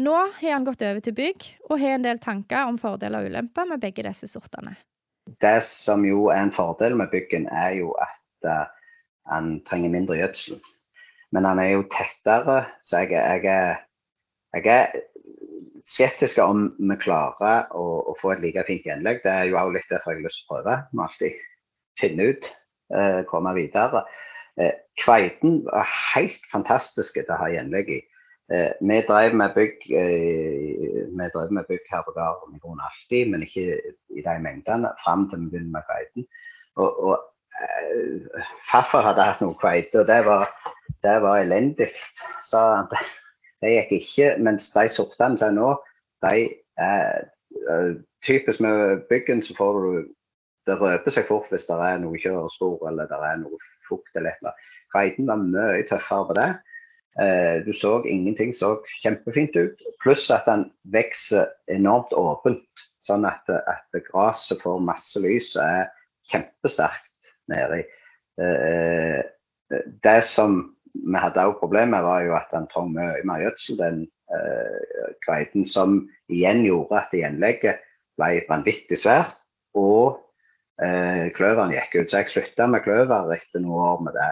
[0.00, 3.32] Nå har han gått over til bygg, og har en del tanker om fordeler og
[3.32, 4.74] ulemper med begge disse sortene.
[5.40, 8.68] Det som jo er en fordel med byggen, er jo at uh,
[9.32, 10.60] han trenger mindre gjødsel.
[11.32, 13.12] Men han er jo tettere, så jeg,
[13.44, 13.76] jeg,
[14.56, 14.96] jeg er
[15.86, 19.22] skeptisk om vi klarer å, å, få et like fint gjenlegg.
[19.24, 20.76] Det er jo også litt derfor jeg har lyst til å prøve.
[20.90, 21.40] Vi må alltid
[22.00, 22.50] finne ut,
[22.96, 24.04] eh, komme videre.
[24.60, 28.00] Eh, kveiten var helt fantastisk til å ha gjenlegg i.
[28.52, 33.44] Eh, vi drev med bygg eh, med bygg her på gården i grunnen alltid, men
[33.46, 33.78] ikke
[34.10, 36.26] i de mengdene fram til vi begynner med kveiten.
[36.82, 37.14] Og, og
[37.62, 40.50] eh, farfar hadde hatt noe kveite, og det var,
[41.06, 41.92] det var elendig,
[42.42, 42.90] sa han.
[43.60, 44.30] Det, gikk ikke.
[44.42, 45.74] Mens de sortene som er nå,
[46.26, 46.46] de
[46.80, 47.28] er
[47.68, 49.92] uh, Typisk med byggen så får du
[50.68, 53.56] Det røper seg fort hvis det er noe kjørespor eller det er noe
[53.88, 54.58] fukt eller et eller
[54.92, 56.50] var mye tøffere på det.
[57.22, 59.82] Eh, du så ingenting så kjempefint ut.
[60.02, 62.86] Pluss at den vokser enormt åpent.
[63.06, 65.86] Sånn at, at gresset får masse lys og er
[66.30, 67.80] kjempesterkt nedi.
[68.40, 69.20] Eh,
[70.04, 70.60] det som
[70.94, 74.02] vi hadde òg problemet, var jo at den trong mye gjødsel, den
[74.34, 75.66] eh, kveiten.
[75.66, 77.82] Som igjen gjorde at gjenlegget
[78.20, 79.36] ble vanvittig svært.
[79.78, 80.18] Og
[80.82, 82.10] eh, kløveren gikk ut.
[82.10, 84.30] Så jeg slutta med kløver etter noen år med det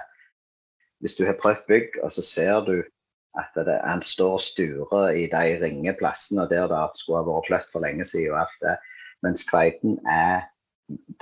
[0.98, 2.76] hvis du har prøvd bygg, og så ser du
[3.38, 7.46] at det, han står og sturer i de ringe plassene der det skulle ha vært
[7.46, 8.76] kløtt for lenge siden og alt det,
[9.22, 10.48] mens kveiten er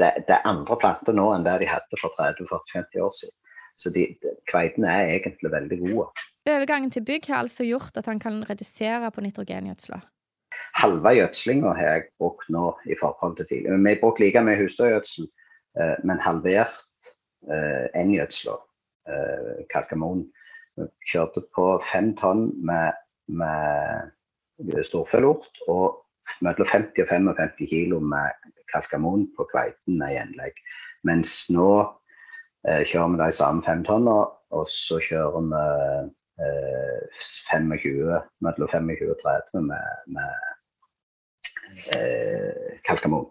[0.00, 3.36] det, det andre planter nå enn det de hadde for 30-40-50 år siden.
[3.76, 4.06] Så de,
[4.50, 6.06] kveitene er egentlig veldig gode.
[6.48, 10.00] Overgangen til bygg har altså gjort at han kan redusere på nitrogengjødsla.
[10.78, 13.80] Halve gjødslinga har jeg brukt nå i forhold til tidligere.
[13.82, 15.28] Vi har brukt like mye husdyrgjødsel,
[15.80, 17.12] eh, men halvert
[17.46, 18.56] N-gjødsla.
[19.08, 20.24] Eh, eh, kalkamon.
[20.76, 22.96] Vi kjørte på fem tonn med,
[23.28, 26.02] med storfelort og
[26.44, 30.58] mellom 50 og 55 kilo med kalkamon på kveiten med gjenlegg.
[31.08, 31.94] Mens nå eh,
[32.66, 34.16] kjører vi de samme femtonna,
[34.56, 35.60] og så kjører vi
[36.42, 40.30] eh, 25, mellom 25 og 30 med, med
[41.94, 43.30] eh, kalkamon.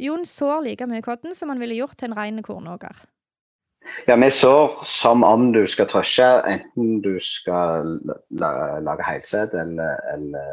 [0.00, 3.02] Jon sår like mye kodden som han ville gjort til en ren kornåker.
[4.06, 7.98] Ja, vi sår som om du skal trøsje, enten du skal
[8.30, 10.48] lage heilsæd eller, eller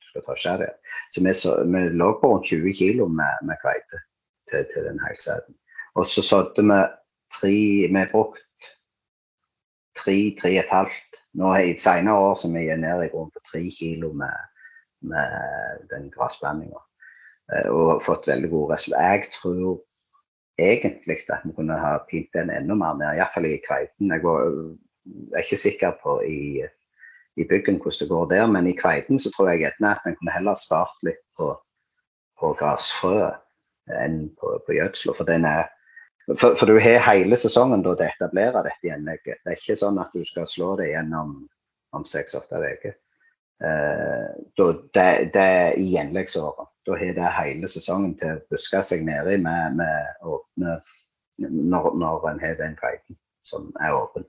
[0.00, 0.72] du skal trøsje det.
[1.12, 4.02] Så vi, så, vi lå på rundt 20 kg med, med kveite
[4.50, 5.56] til, til den heilsæden.
[5.96, 6.80] Og så sådde vi
[7.32, 7.56] tre
[7.92, 8.42] Vi brukt
[9.96, 11.20] tre, tre og et halvt.
[11.34, 14.36] Nå i senere år så vi er nede i grunn på tre kilo med,
[15.00, 16.80] med den gressblandinga.
[17.52, 19.04] Eh, og fått veldig gode resultater.
[19.04, 19.82] Jeg tror
[20.58, 24.12] egentlig at vi kunne ha pint den enda mer ned, iallfall i kveiten.
[24.12, 26.64] Jeg er ikke sikker på i,
[27.36, 30.16] i byggen hvordan det går der, men i kveiten så tror jeg gjerne at en
[30.16, 31.52] kunne heller spart litt på,
[32.40, 33.42] på grasfrøet
[34.02, 35.14] enn på, på gjødsel.
[35.14, 35.28] For,
[36.34, 39.42] for, for, du har hele sesongen da til å etablere dette gjenlegget.
[39.44, 41.36] Det er ikke sånn at du skal slå det gjennom
[41.96, 42.96] om seks-åtte uker.
[43.64, 44.30] Eh,
[44.92, 49.38] det, det er i gjenleggsåret da har det hele sesongen til å buske seg nedi
[49.42, 50.76] med, med åpne
[51.42, 54.26] når, når en har den kveiten som er åpen.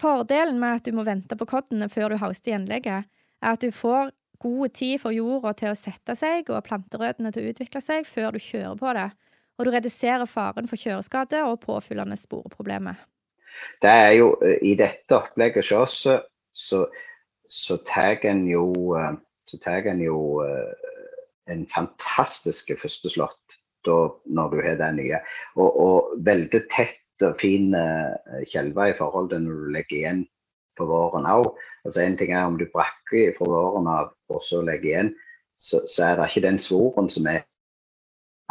[0.00, 3.08] Fordelen med at du må vente på koddene før du hauster gjenlegget,
[3.42, 7.46] er at du får god tid for jorda til å sette seg og planterøttene til
[7.46, 9.08] å utvikle seg før du kjører på det,
[9.56, 12.98] og du reduserer faren for kjøreskade og påfyllende sporeproblemer.
[13.82, 16.24] Det er jo, I dette opplegget hos oss
[16.56, 16.82] så,
[17.48, 19.14] så tar en jo, eh,
[19.48, 19.58] så
[20.02, 20.72] jo uh,
[21.48, 25.18] en fantastisk førsteslått når du har det nye.
[25.54, 27.70] Og, og veldig tett og fin
[28.50, 30.24] kjelve i forhold til når du legger igjen
[30.76, 31.48] på våren òg.
[31.84, 35.12] Altså, en ting er om du brakker fra våren av og så legger igjen,
[35.56, 37.46] så, så, er det ikke den svoren som er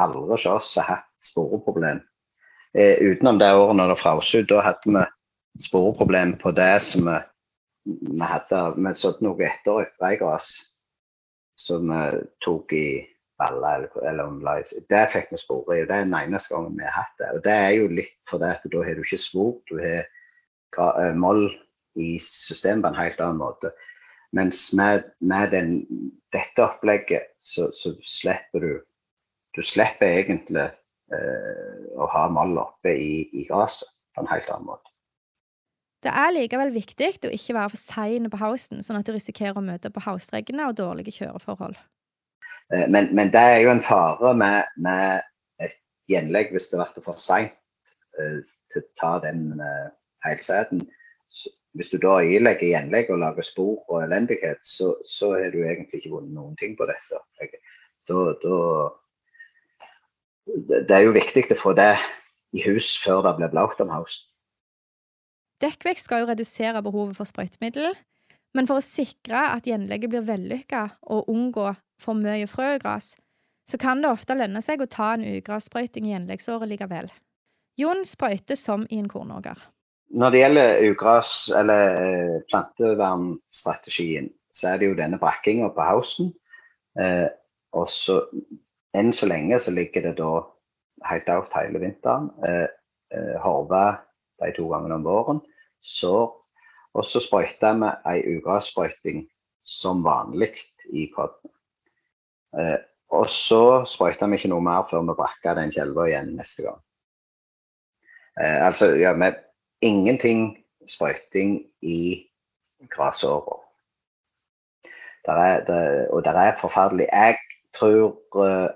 [0.01, 2.01] aldri hos oss har hatt sporeproblem.
[2.75, 5.03] Eh, utenom det året når det frøs ut, da hadde vi
[5.65, 7.17] sporeproblem på det som vi,
[7.85, 10.49] vi hadde Vi sådde noe etter røykgras
[11.55, 12.87] som vi tok i
[13.39, 14.73] baller eller, eller omlais.
[14.89, 15.81] Det fikk vi spore i.
[15.83, 17.31] og Det er den eneste gangen vi har hatt det.
[17.35, 21.15] Og Det er jo litt fordi at da har du ikke svor, du har eh,
[21.15, 21.47] moll
[21.95, 23.71] i systemet på en helt annen måte.
[24.35, 25.69] Mens med, med den,
[26.35, 28.71] dette opplegget så, så, slipper du
[29.55, 30.67] Du slipper egentlig
[31.15, 34.91] eh, å ha moll oppe i, i gresset på en helt annen måte.
[36.05, 39.57] Det er likevel viktig å ikke være for sein på hausten, sånn at du risikerer
[39.57, 41.77] å møte på haustreggene og dårlige kjøreforhold.
[42.73, 45.23] Eh, men, men, det er jo en fare med, med
[45.63, 45.77] et
[46.11, 47.55] gjenlegg hvis det blir for seint
[48.19, 49.89] eh, til å ta den uh,
[50.25, 50.83] heilsæden.
[51.75, 56.01] Hvis du da ilegger gjenlegg og lager spor og elendighet, så, så har du egentlig
[56.01, 57.19] ikke vunnet noen ting på dette.
[58.09, 58.57] Da, da,
[60.45, 61.95] det er jo viktig å få det
[62.55, 64.29] i hus før det blir blaut om høsten.
[65.63, 67.93] Dekkvekst skal jo redusere behovet for sprøytemiddel,
[68.55, 71.69] men for å sikre at gjenlegget blir vellykka og unngå
[72.01, 73.13] for mye frøgras,
[73.65, 77.07] så kan det ofte lønne seg å ta en ugrassprøyting i gjenleggsåret likevel.
[77.79, 79.57] Jon sprøyter som i en kornåker.
[80.15, 86.29] Når det gjelder ugras- eller eh, plantevernstrategien, så er det jo denne brakkinga på høsten.
[86.99, 87.27] Eh,
[87.75, 88.21] og så
[88.95, 90.31] enn så lenge så ligger det da
[91.09, 92.31] helt out hele vinteren.
[92.45, 92.67] Eh,
[93.13, 93.85] eh, Horve
[94.41, 95.41] de to gangene om våren.
[95.81, 96.33] Sår.
[96.95, 99.25] Og så sprøyter vi ei ugrassprøyting
[99.67, 100.53] som vanlig
[100.93, 101.51] i kodden.
[102.57, 102.77] Eh,
[103.11, 106.79] og så sprøyter vi ikke noe mer før vi brakker den kjelva igjen neste gang.
[108.39, 109.41] Eh, altså, ja, med
[109.81, 110.55] ingenting
[110.87, 112.25] sprøyting i
[112.89, 113.59] grasåra.
[115.25, 117.07] Og det er forferdelig.
[117.11, 117.37] Jeg
[117.73, 118.69] tror uh,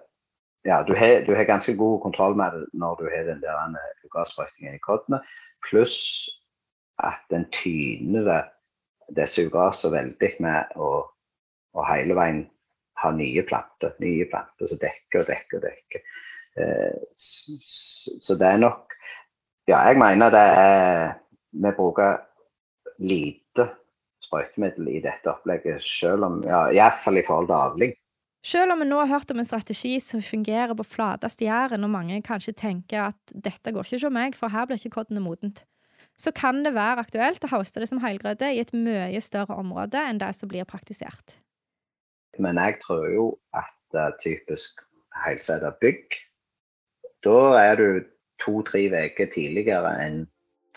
[0.67, 3.77] ja, du har, du har, ganske god kontroll med det når du har den der
[4.05, 5.21] ugrassprøytingen i koddene.
[5.63, 5.99] Pluss
[6.99, 8.41] at den tyner det,
[9.15, 10.89] disse ugrasene veldig med å,
[11.73, 12.43] å hele veien
[13.01, 13.95] ha nye planter.
[14.03, 16.03] Nye planter som dekker og dekker og dekker.
[17.15, 17.55] Så,
[18.19, 18.95] så det er nok
[19.69, 21.11] Ja, jeg mener det er
[21.53, 22.17] Vi bruker
[22.99, 23.67] lite
[24.25, 27.93] sprøytemiddel i dette opplegget, selv om, ja, iallfall i forhold til avling.
[28.45, 31.91] Selv om vi nå har hørt om en strategi som fungerer på flateste Jæren, og
[31.91, 35.65] mange kanskje tenker at dette går ikke hos meg, for her blir ikke koddene modent,
[36.19, 39.99] så kan det være aktuelt å hoste det som heilgrøde i et mye større område
[39.99, 41.35] enn det som blir praktisert.
[42.39, 44.83] Men jeg tror jo at er typisk
[45.25, 46.15] heilsæda bygg,
[47.25, 47.87] da er du
[48.39, 50.21] to-tre uker tidligere enn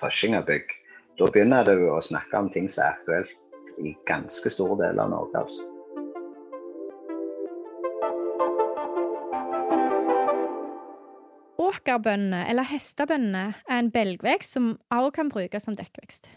[0.01, 0.73] tøsjing av bygg.
[1.21, 3.37] Da begynner du å snakke om ting som er aktuelt
[3.79, 5.45] i ganske store deler av Norge.
[5.45, 5.72] altså.
[11.83, 16.29] Åkerbønner, eller hestebønner, er en belgvekst som også kan brukes som dekkvekst.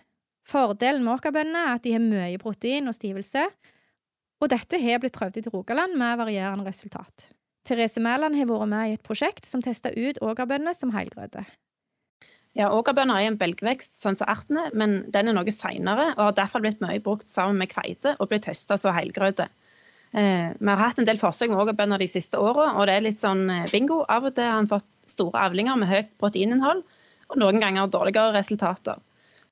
[0.46, 3.44] Fordelen med åkerbønner er at de har mye protein og stivelse,
[4.42, 7.30] og dette har blitt prøvd ut i Rogaland med varierende resultat.
[7.66, 11.46] Therese Mæland har vært med i et prosjekt som testa ut åkerbønner som helgrøde.
[12.56, 16.38] Ja, Åkerbønner er en belgvekst sånn som ertene, men den er noe seinere og har
[16.42, 19.46] derfor blitt mye brukt sammen med kveite og blitt høsta som helgrøte.
[20.16, 23.04] Eh, vi har hatt en del forsøk med åkerbønner de siste åra, og det er
[23.04, 24.04] litt sånn eh, bingo.
[24.08, 26.86] Av og til har en fått store avlinger med høyt proteininnhold,
[27.34, 29.02] og noen ganger dårligere resultater.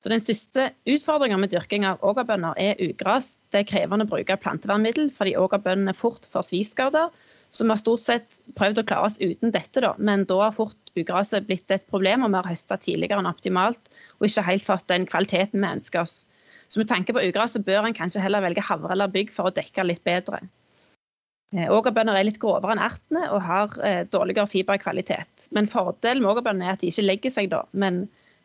[0.00, 3.38] Så Den største utfordringa med dyrking av ågerbønner er ugras.
[3.52, 7.12] Det er krevende å bruke plantevernmiddel fordi ågerbøndene fort får sviskader.
[7.54, 9.94] Så vi har stort sett prøvd å klare oss uten dette, da.
[9.96, 13.92] men da har fort ugraset blitt et problem, og vi har høsta tidligere enn optimalt
[14.18, 16.24] og ikke helt fått den kvaliteten vi ønsker oss.
[16.68, 19.50] Så med tanke på ugras så bør en kanskje heller velge havre eller bygg for
[19.50, 20.40] å dekke litt bedre.
[21.54, 25.48] Eh, åkerbønner er litt grovere enn ertene og har eh, dårligere fiberkvalitet.
[25.54, 27.62] Men fordelen med åkerbønner er at de ikke legger seg da.
[27.72, 28.04] Men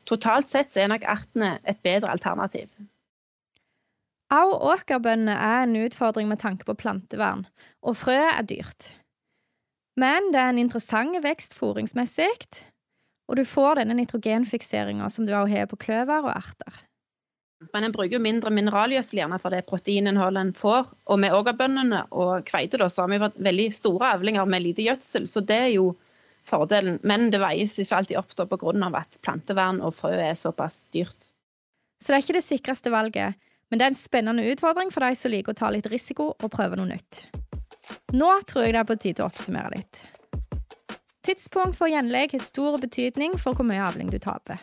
[0.10, 2.69] totalt sett så er nok ertene et bedre alternativ.
[4.29, 7.47] Au åkerbønner er en utfordring med tanke på plantevern,
[7.82, 8.91] og frø er dyrt.
[9.97, 12.29] Men det er en interessant vekst fôringsmessig,
[13.29, 16.77] og du får denne nitrogenfikseringa som du òg har på kløver og erter.
[17.74, 20.88] Men en bruker jo mindre mineralgjødsel for det proteininnholdet en får.
[21.12, 24.86] Og med ågerbøndene og kveite da, så har vi fått veldig store avlinger med lite
[24.86, 25.89] gjødsel, så det er jo
[26.48, 27.02] fordelen.
[27.04, 28.72] Men det veies ikke alltid opp da pga.
[29.02, 31.30] at plantevern og frø er såpass dyrt.
[32.00, 33.36] Så det er ikke det sikreste valget,
[33.69, 36.52] men det er en spennende utfordring for de som liker å ta litt risiko og
[36.52, 37.28] prøve noe nytt.
[38.15, 40.06] Nå tror jeg det er på tide å oppsummere litt.
[41.28, 44.62] Tidspunkt for gjenlegg har stor betydning for hvor mye avling du taper.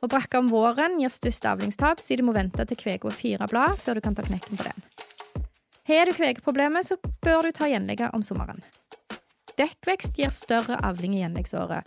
[0.00, 3.48] Å brakke om våren gir størst avlingstap, siden du må vente til kvega er fire
[3.50, 4.86] blad før du kan ta knekken på den.
[5.90, 8.62] Har du kvegeproblemer, så bør du ta gjenlegget om sommeren.
[9.60, 11.84] Dekkvekst gir større avling i gjenleggsåret,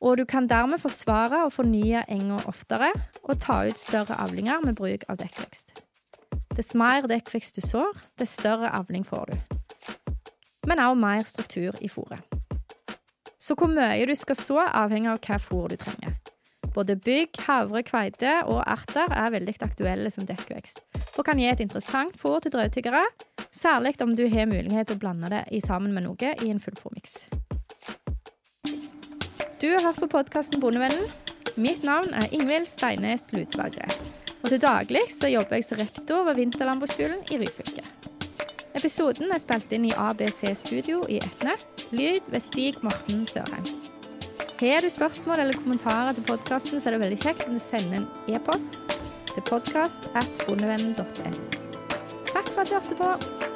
[0.00, 2.92] og du kan dermed forsvare og fornye enga oftere
[3.24, 5.82] og ta ut større avlinger med bruk av dekkvekst.
[6.54, 9.58] Dess mer dekkvekst du sår, dess større avling får du.
[10.70, 12.22] Men også mer struktur i fôret.
[13.38, 16.16] Så hvor mye du skal så, avhenger av hva fôr du trenger.
[16.74, 20.82] Både bygg, havre, kveite og erter er veldig aktuelle som dekkvekst,
[21.16, 23.04] og kan gi et interessant fôr til drøvtyggere,
[23.50, 26.62] særlig om du har mulighet til å blande det i sammen med noe i en
[26.62, 27.28] fullfòrmiks.
[29.58, 31.08] Du har hørt på podkasten Bondevennen.
[31.58, 33.88] Mitt navn er Ingvild Steines Lutvagre,
[34.42, 37.82] Og til daglig så jobber jeg som rektor ved Vinterlandbruksskolen i Ryfylke.
[38.78, 41.58] Episoden er spilt inn i ABC Studio i Etne.
[41.90, 43.87] Lyd ved Stig Morten Sørheim.
[44.60, 48.00] Har du spørsmål eller kommentarer til podkasten, så er det veldig kjekt om du sender
[48.00, 48.74] en e-post
[49.30, 51.44] til podkast.bondevennen.no.
[52.32, 53.47] Takk for at du hørte på.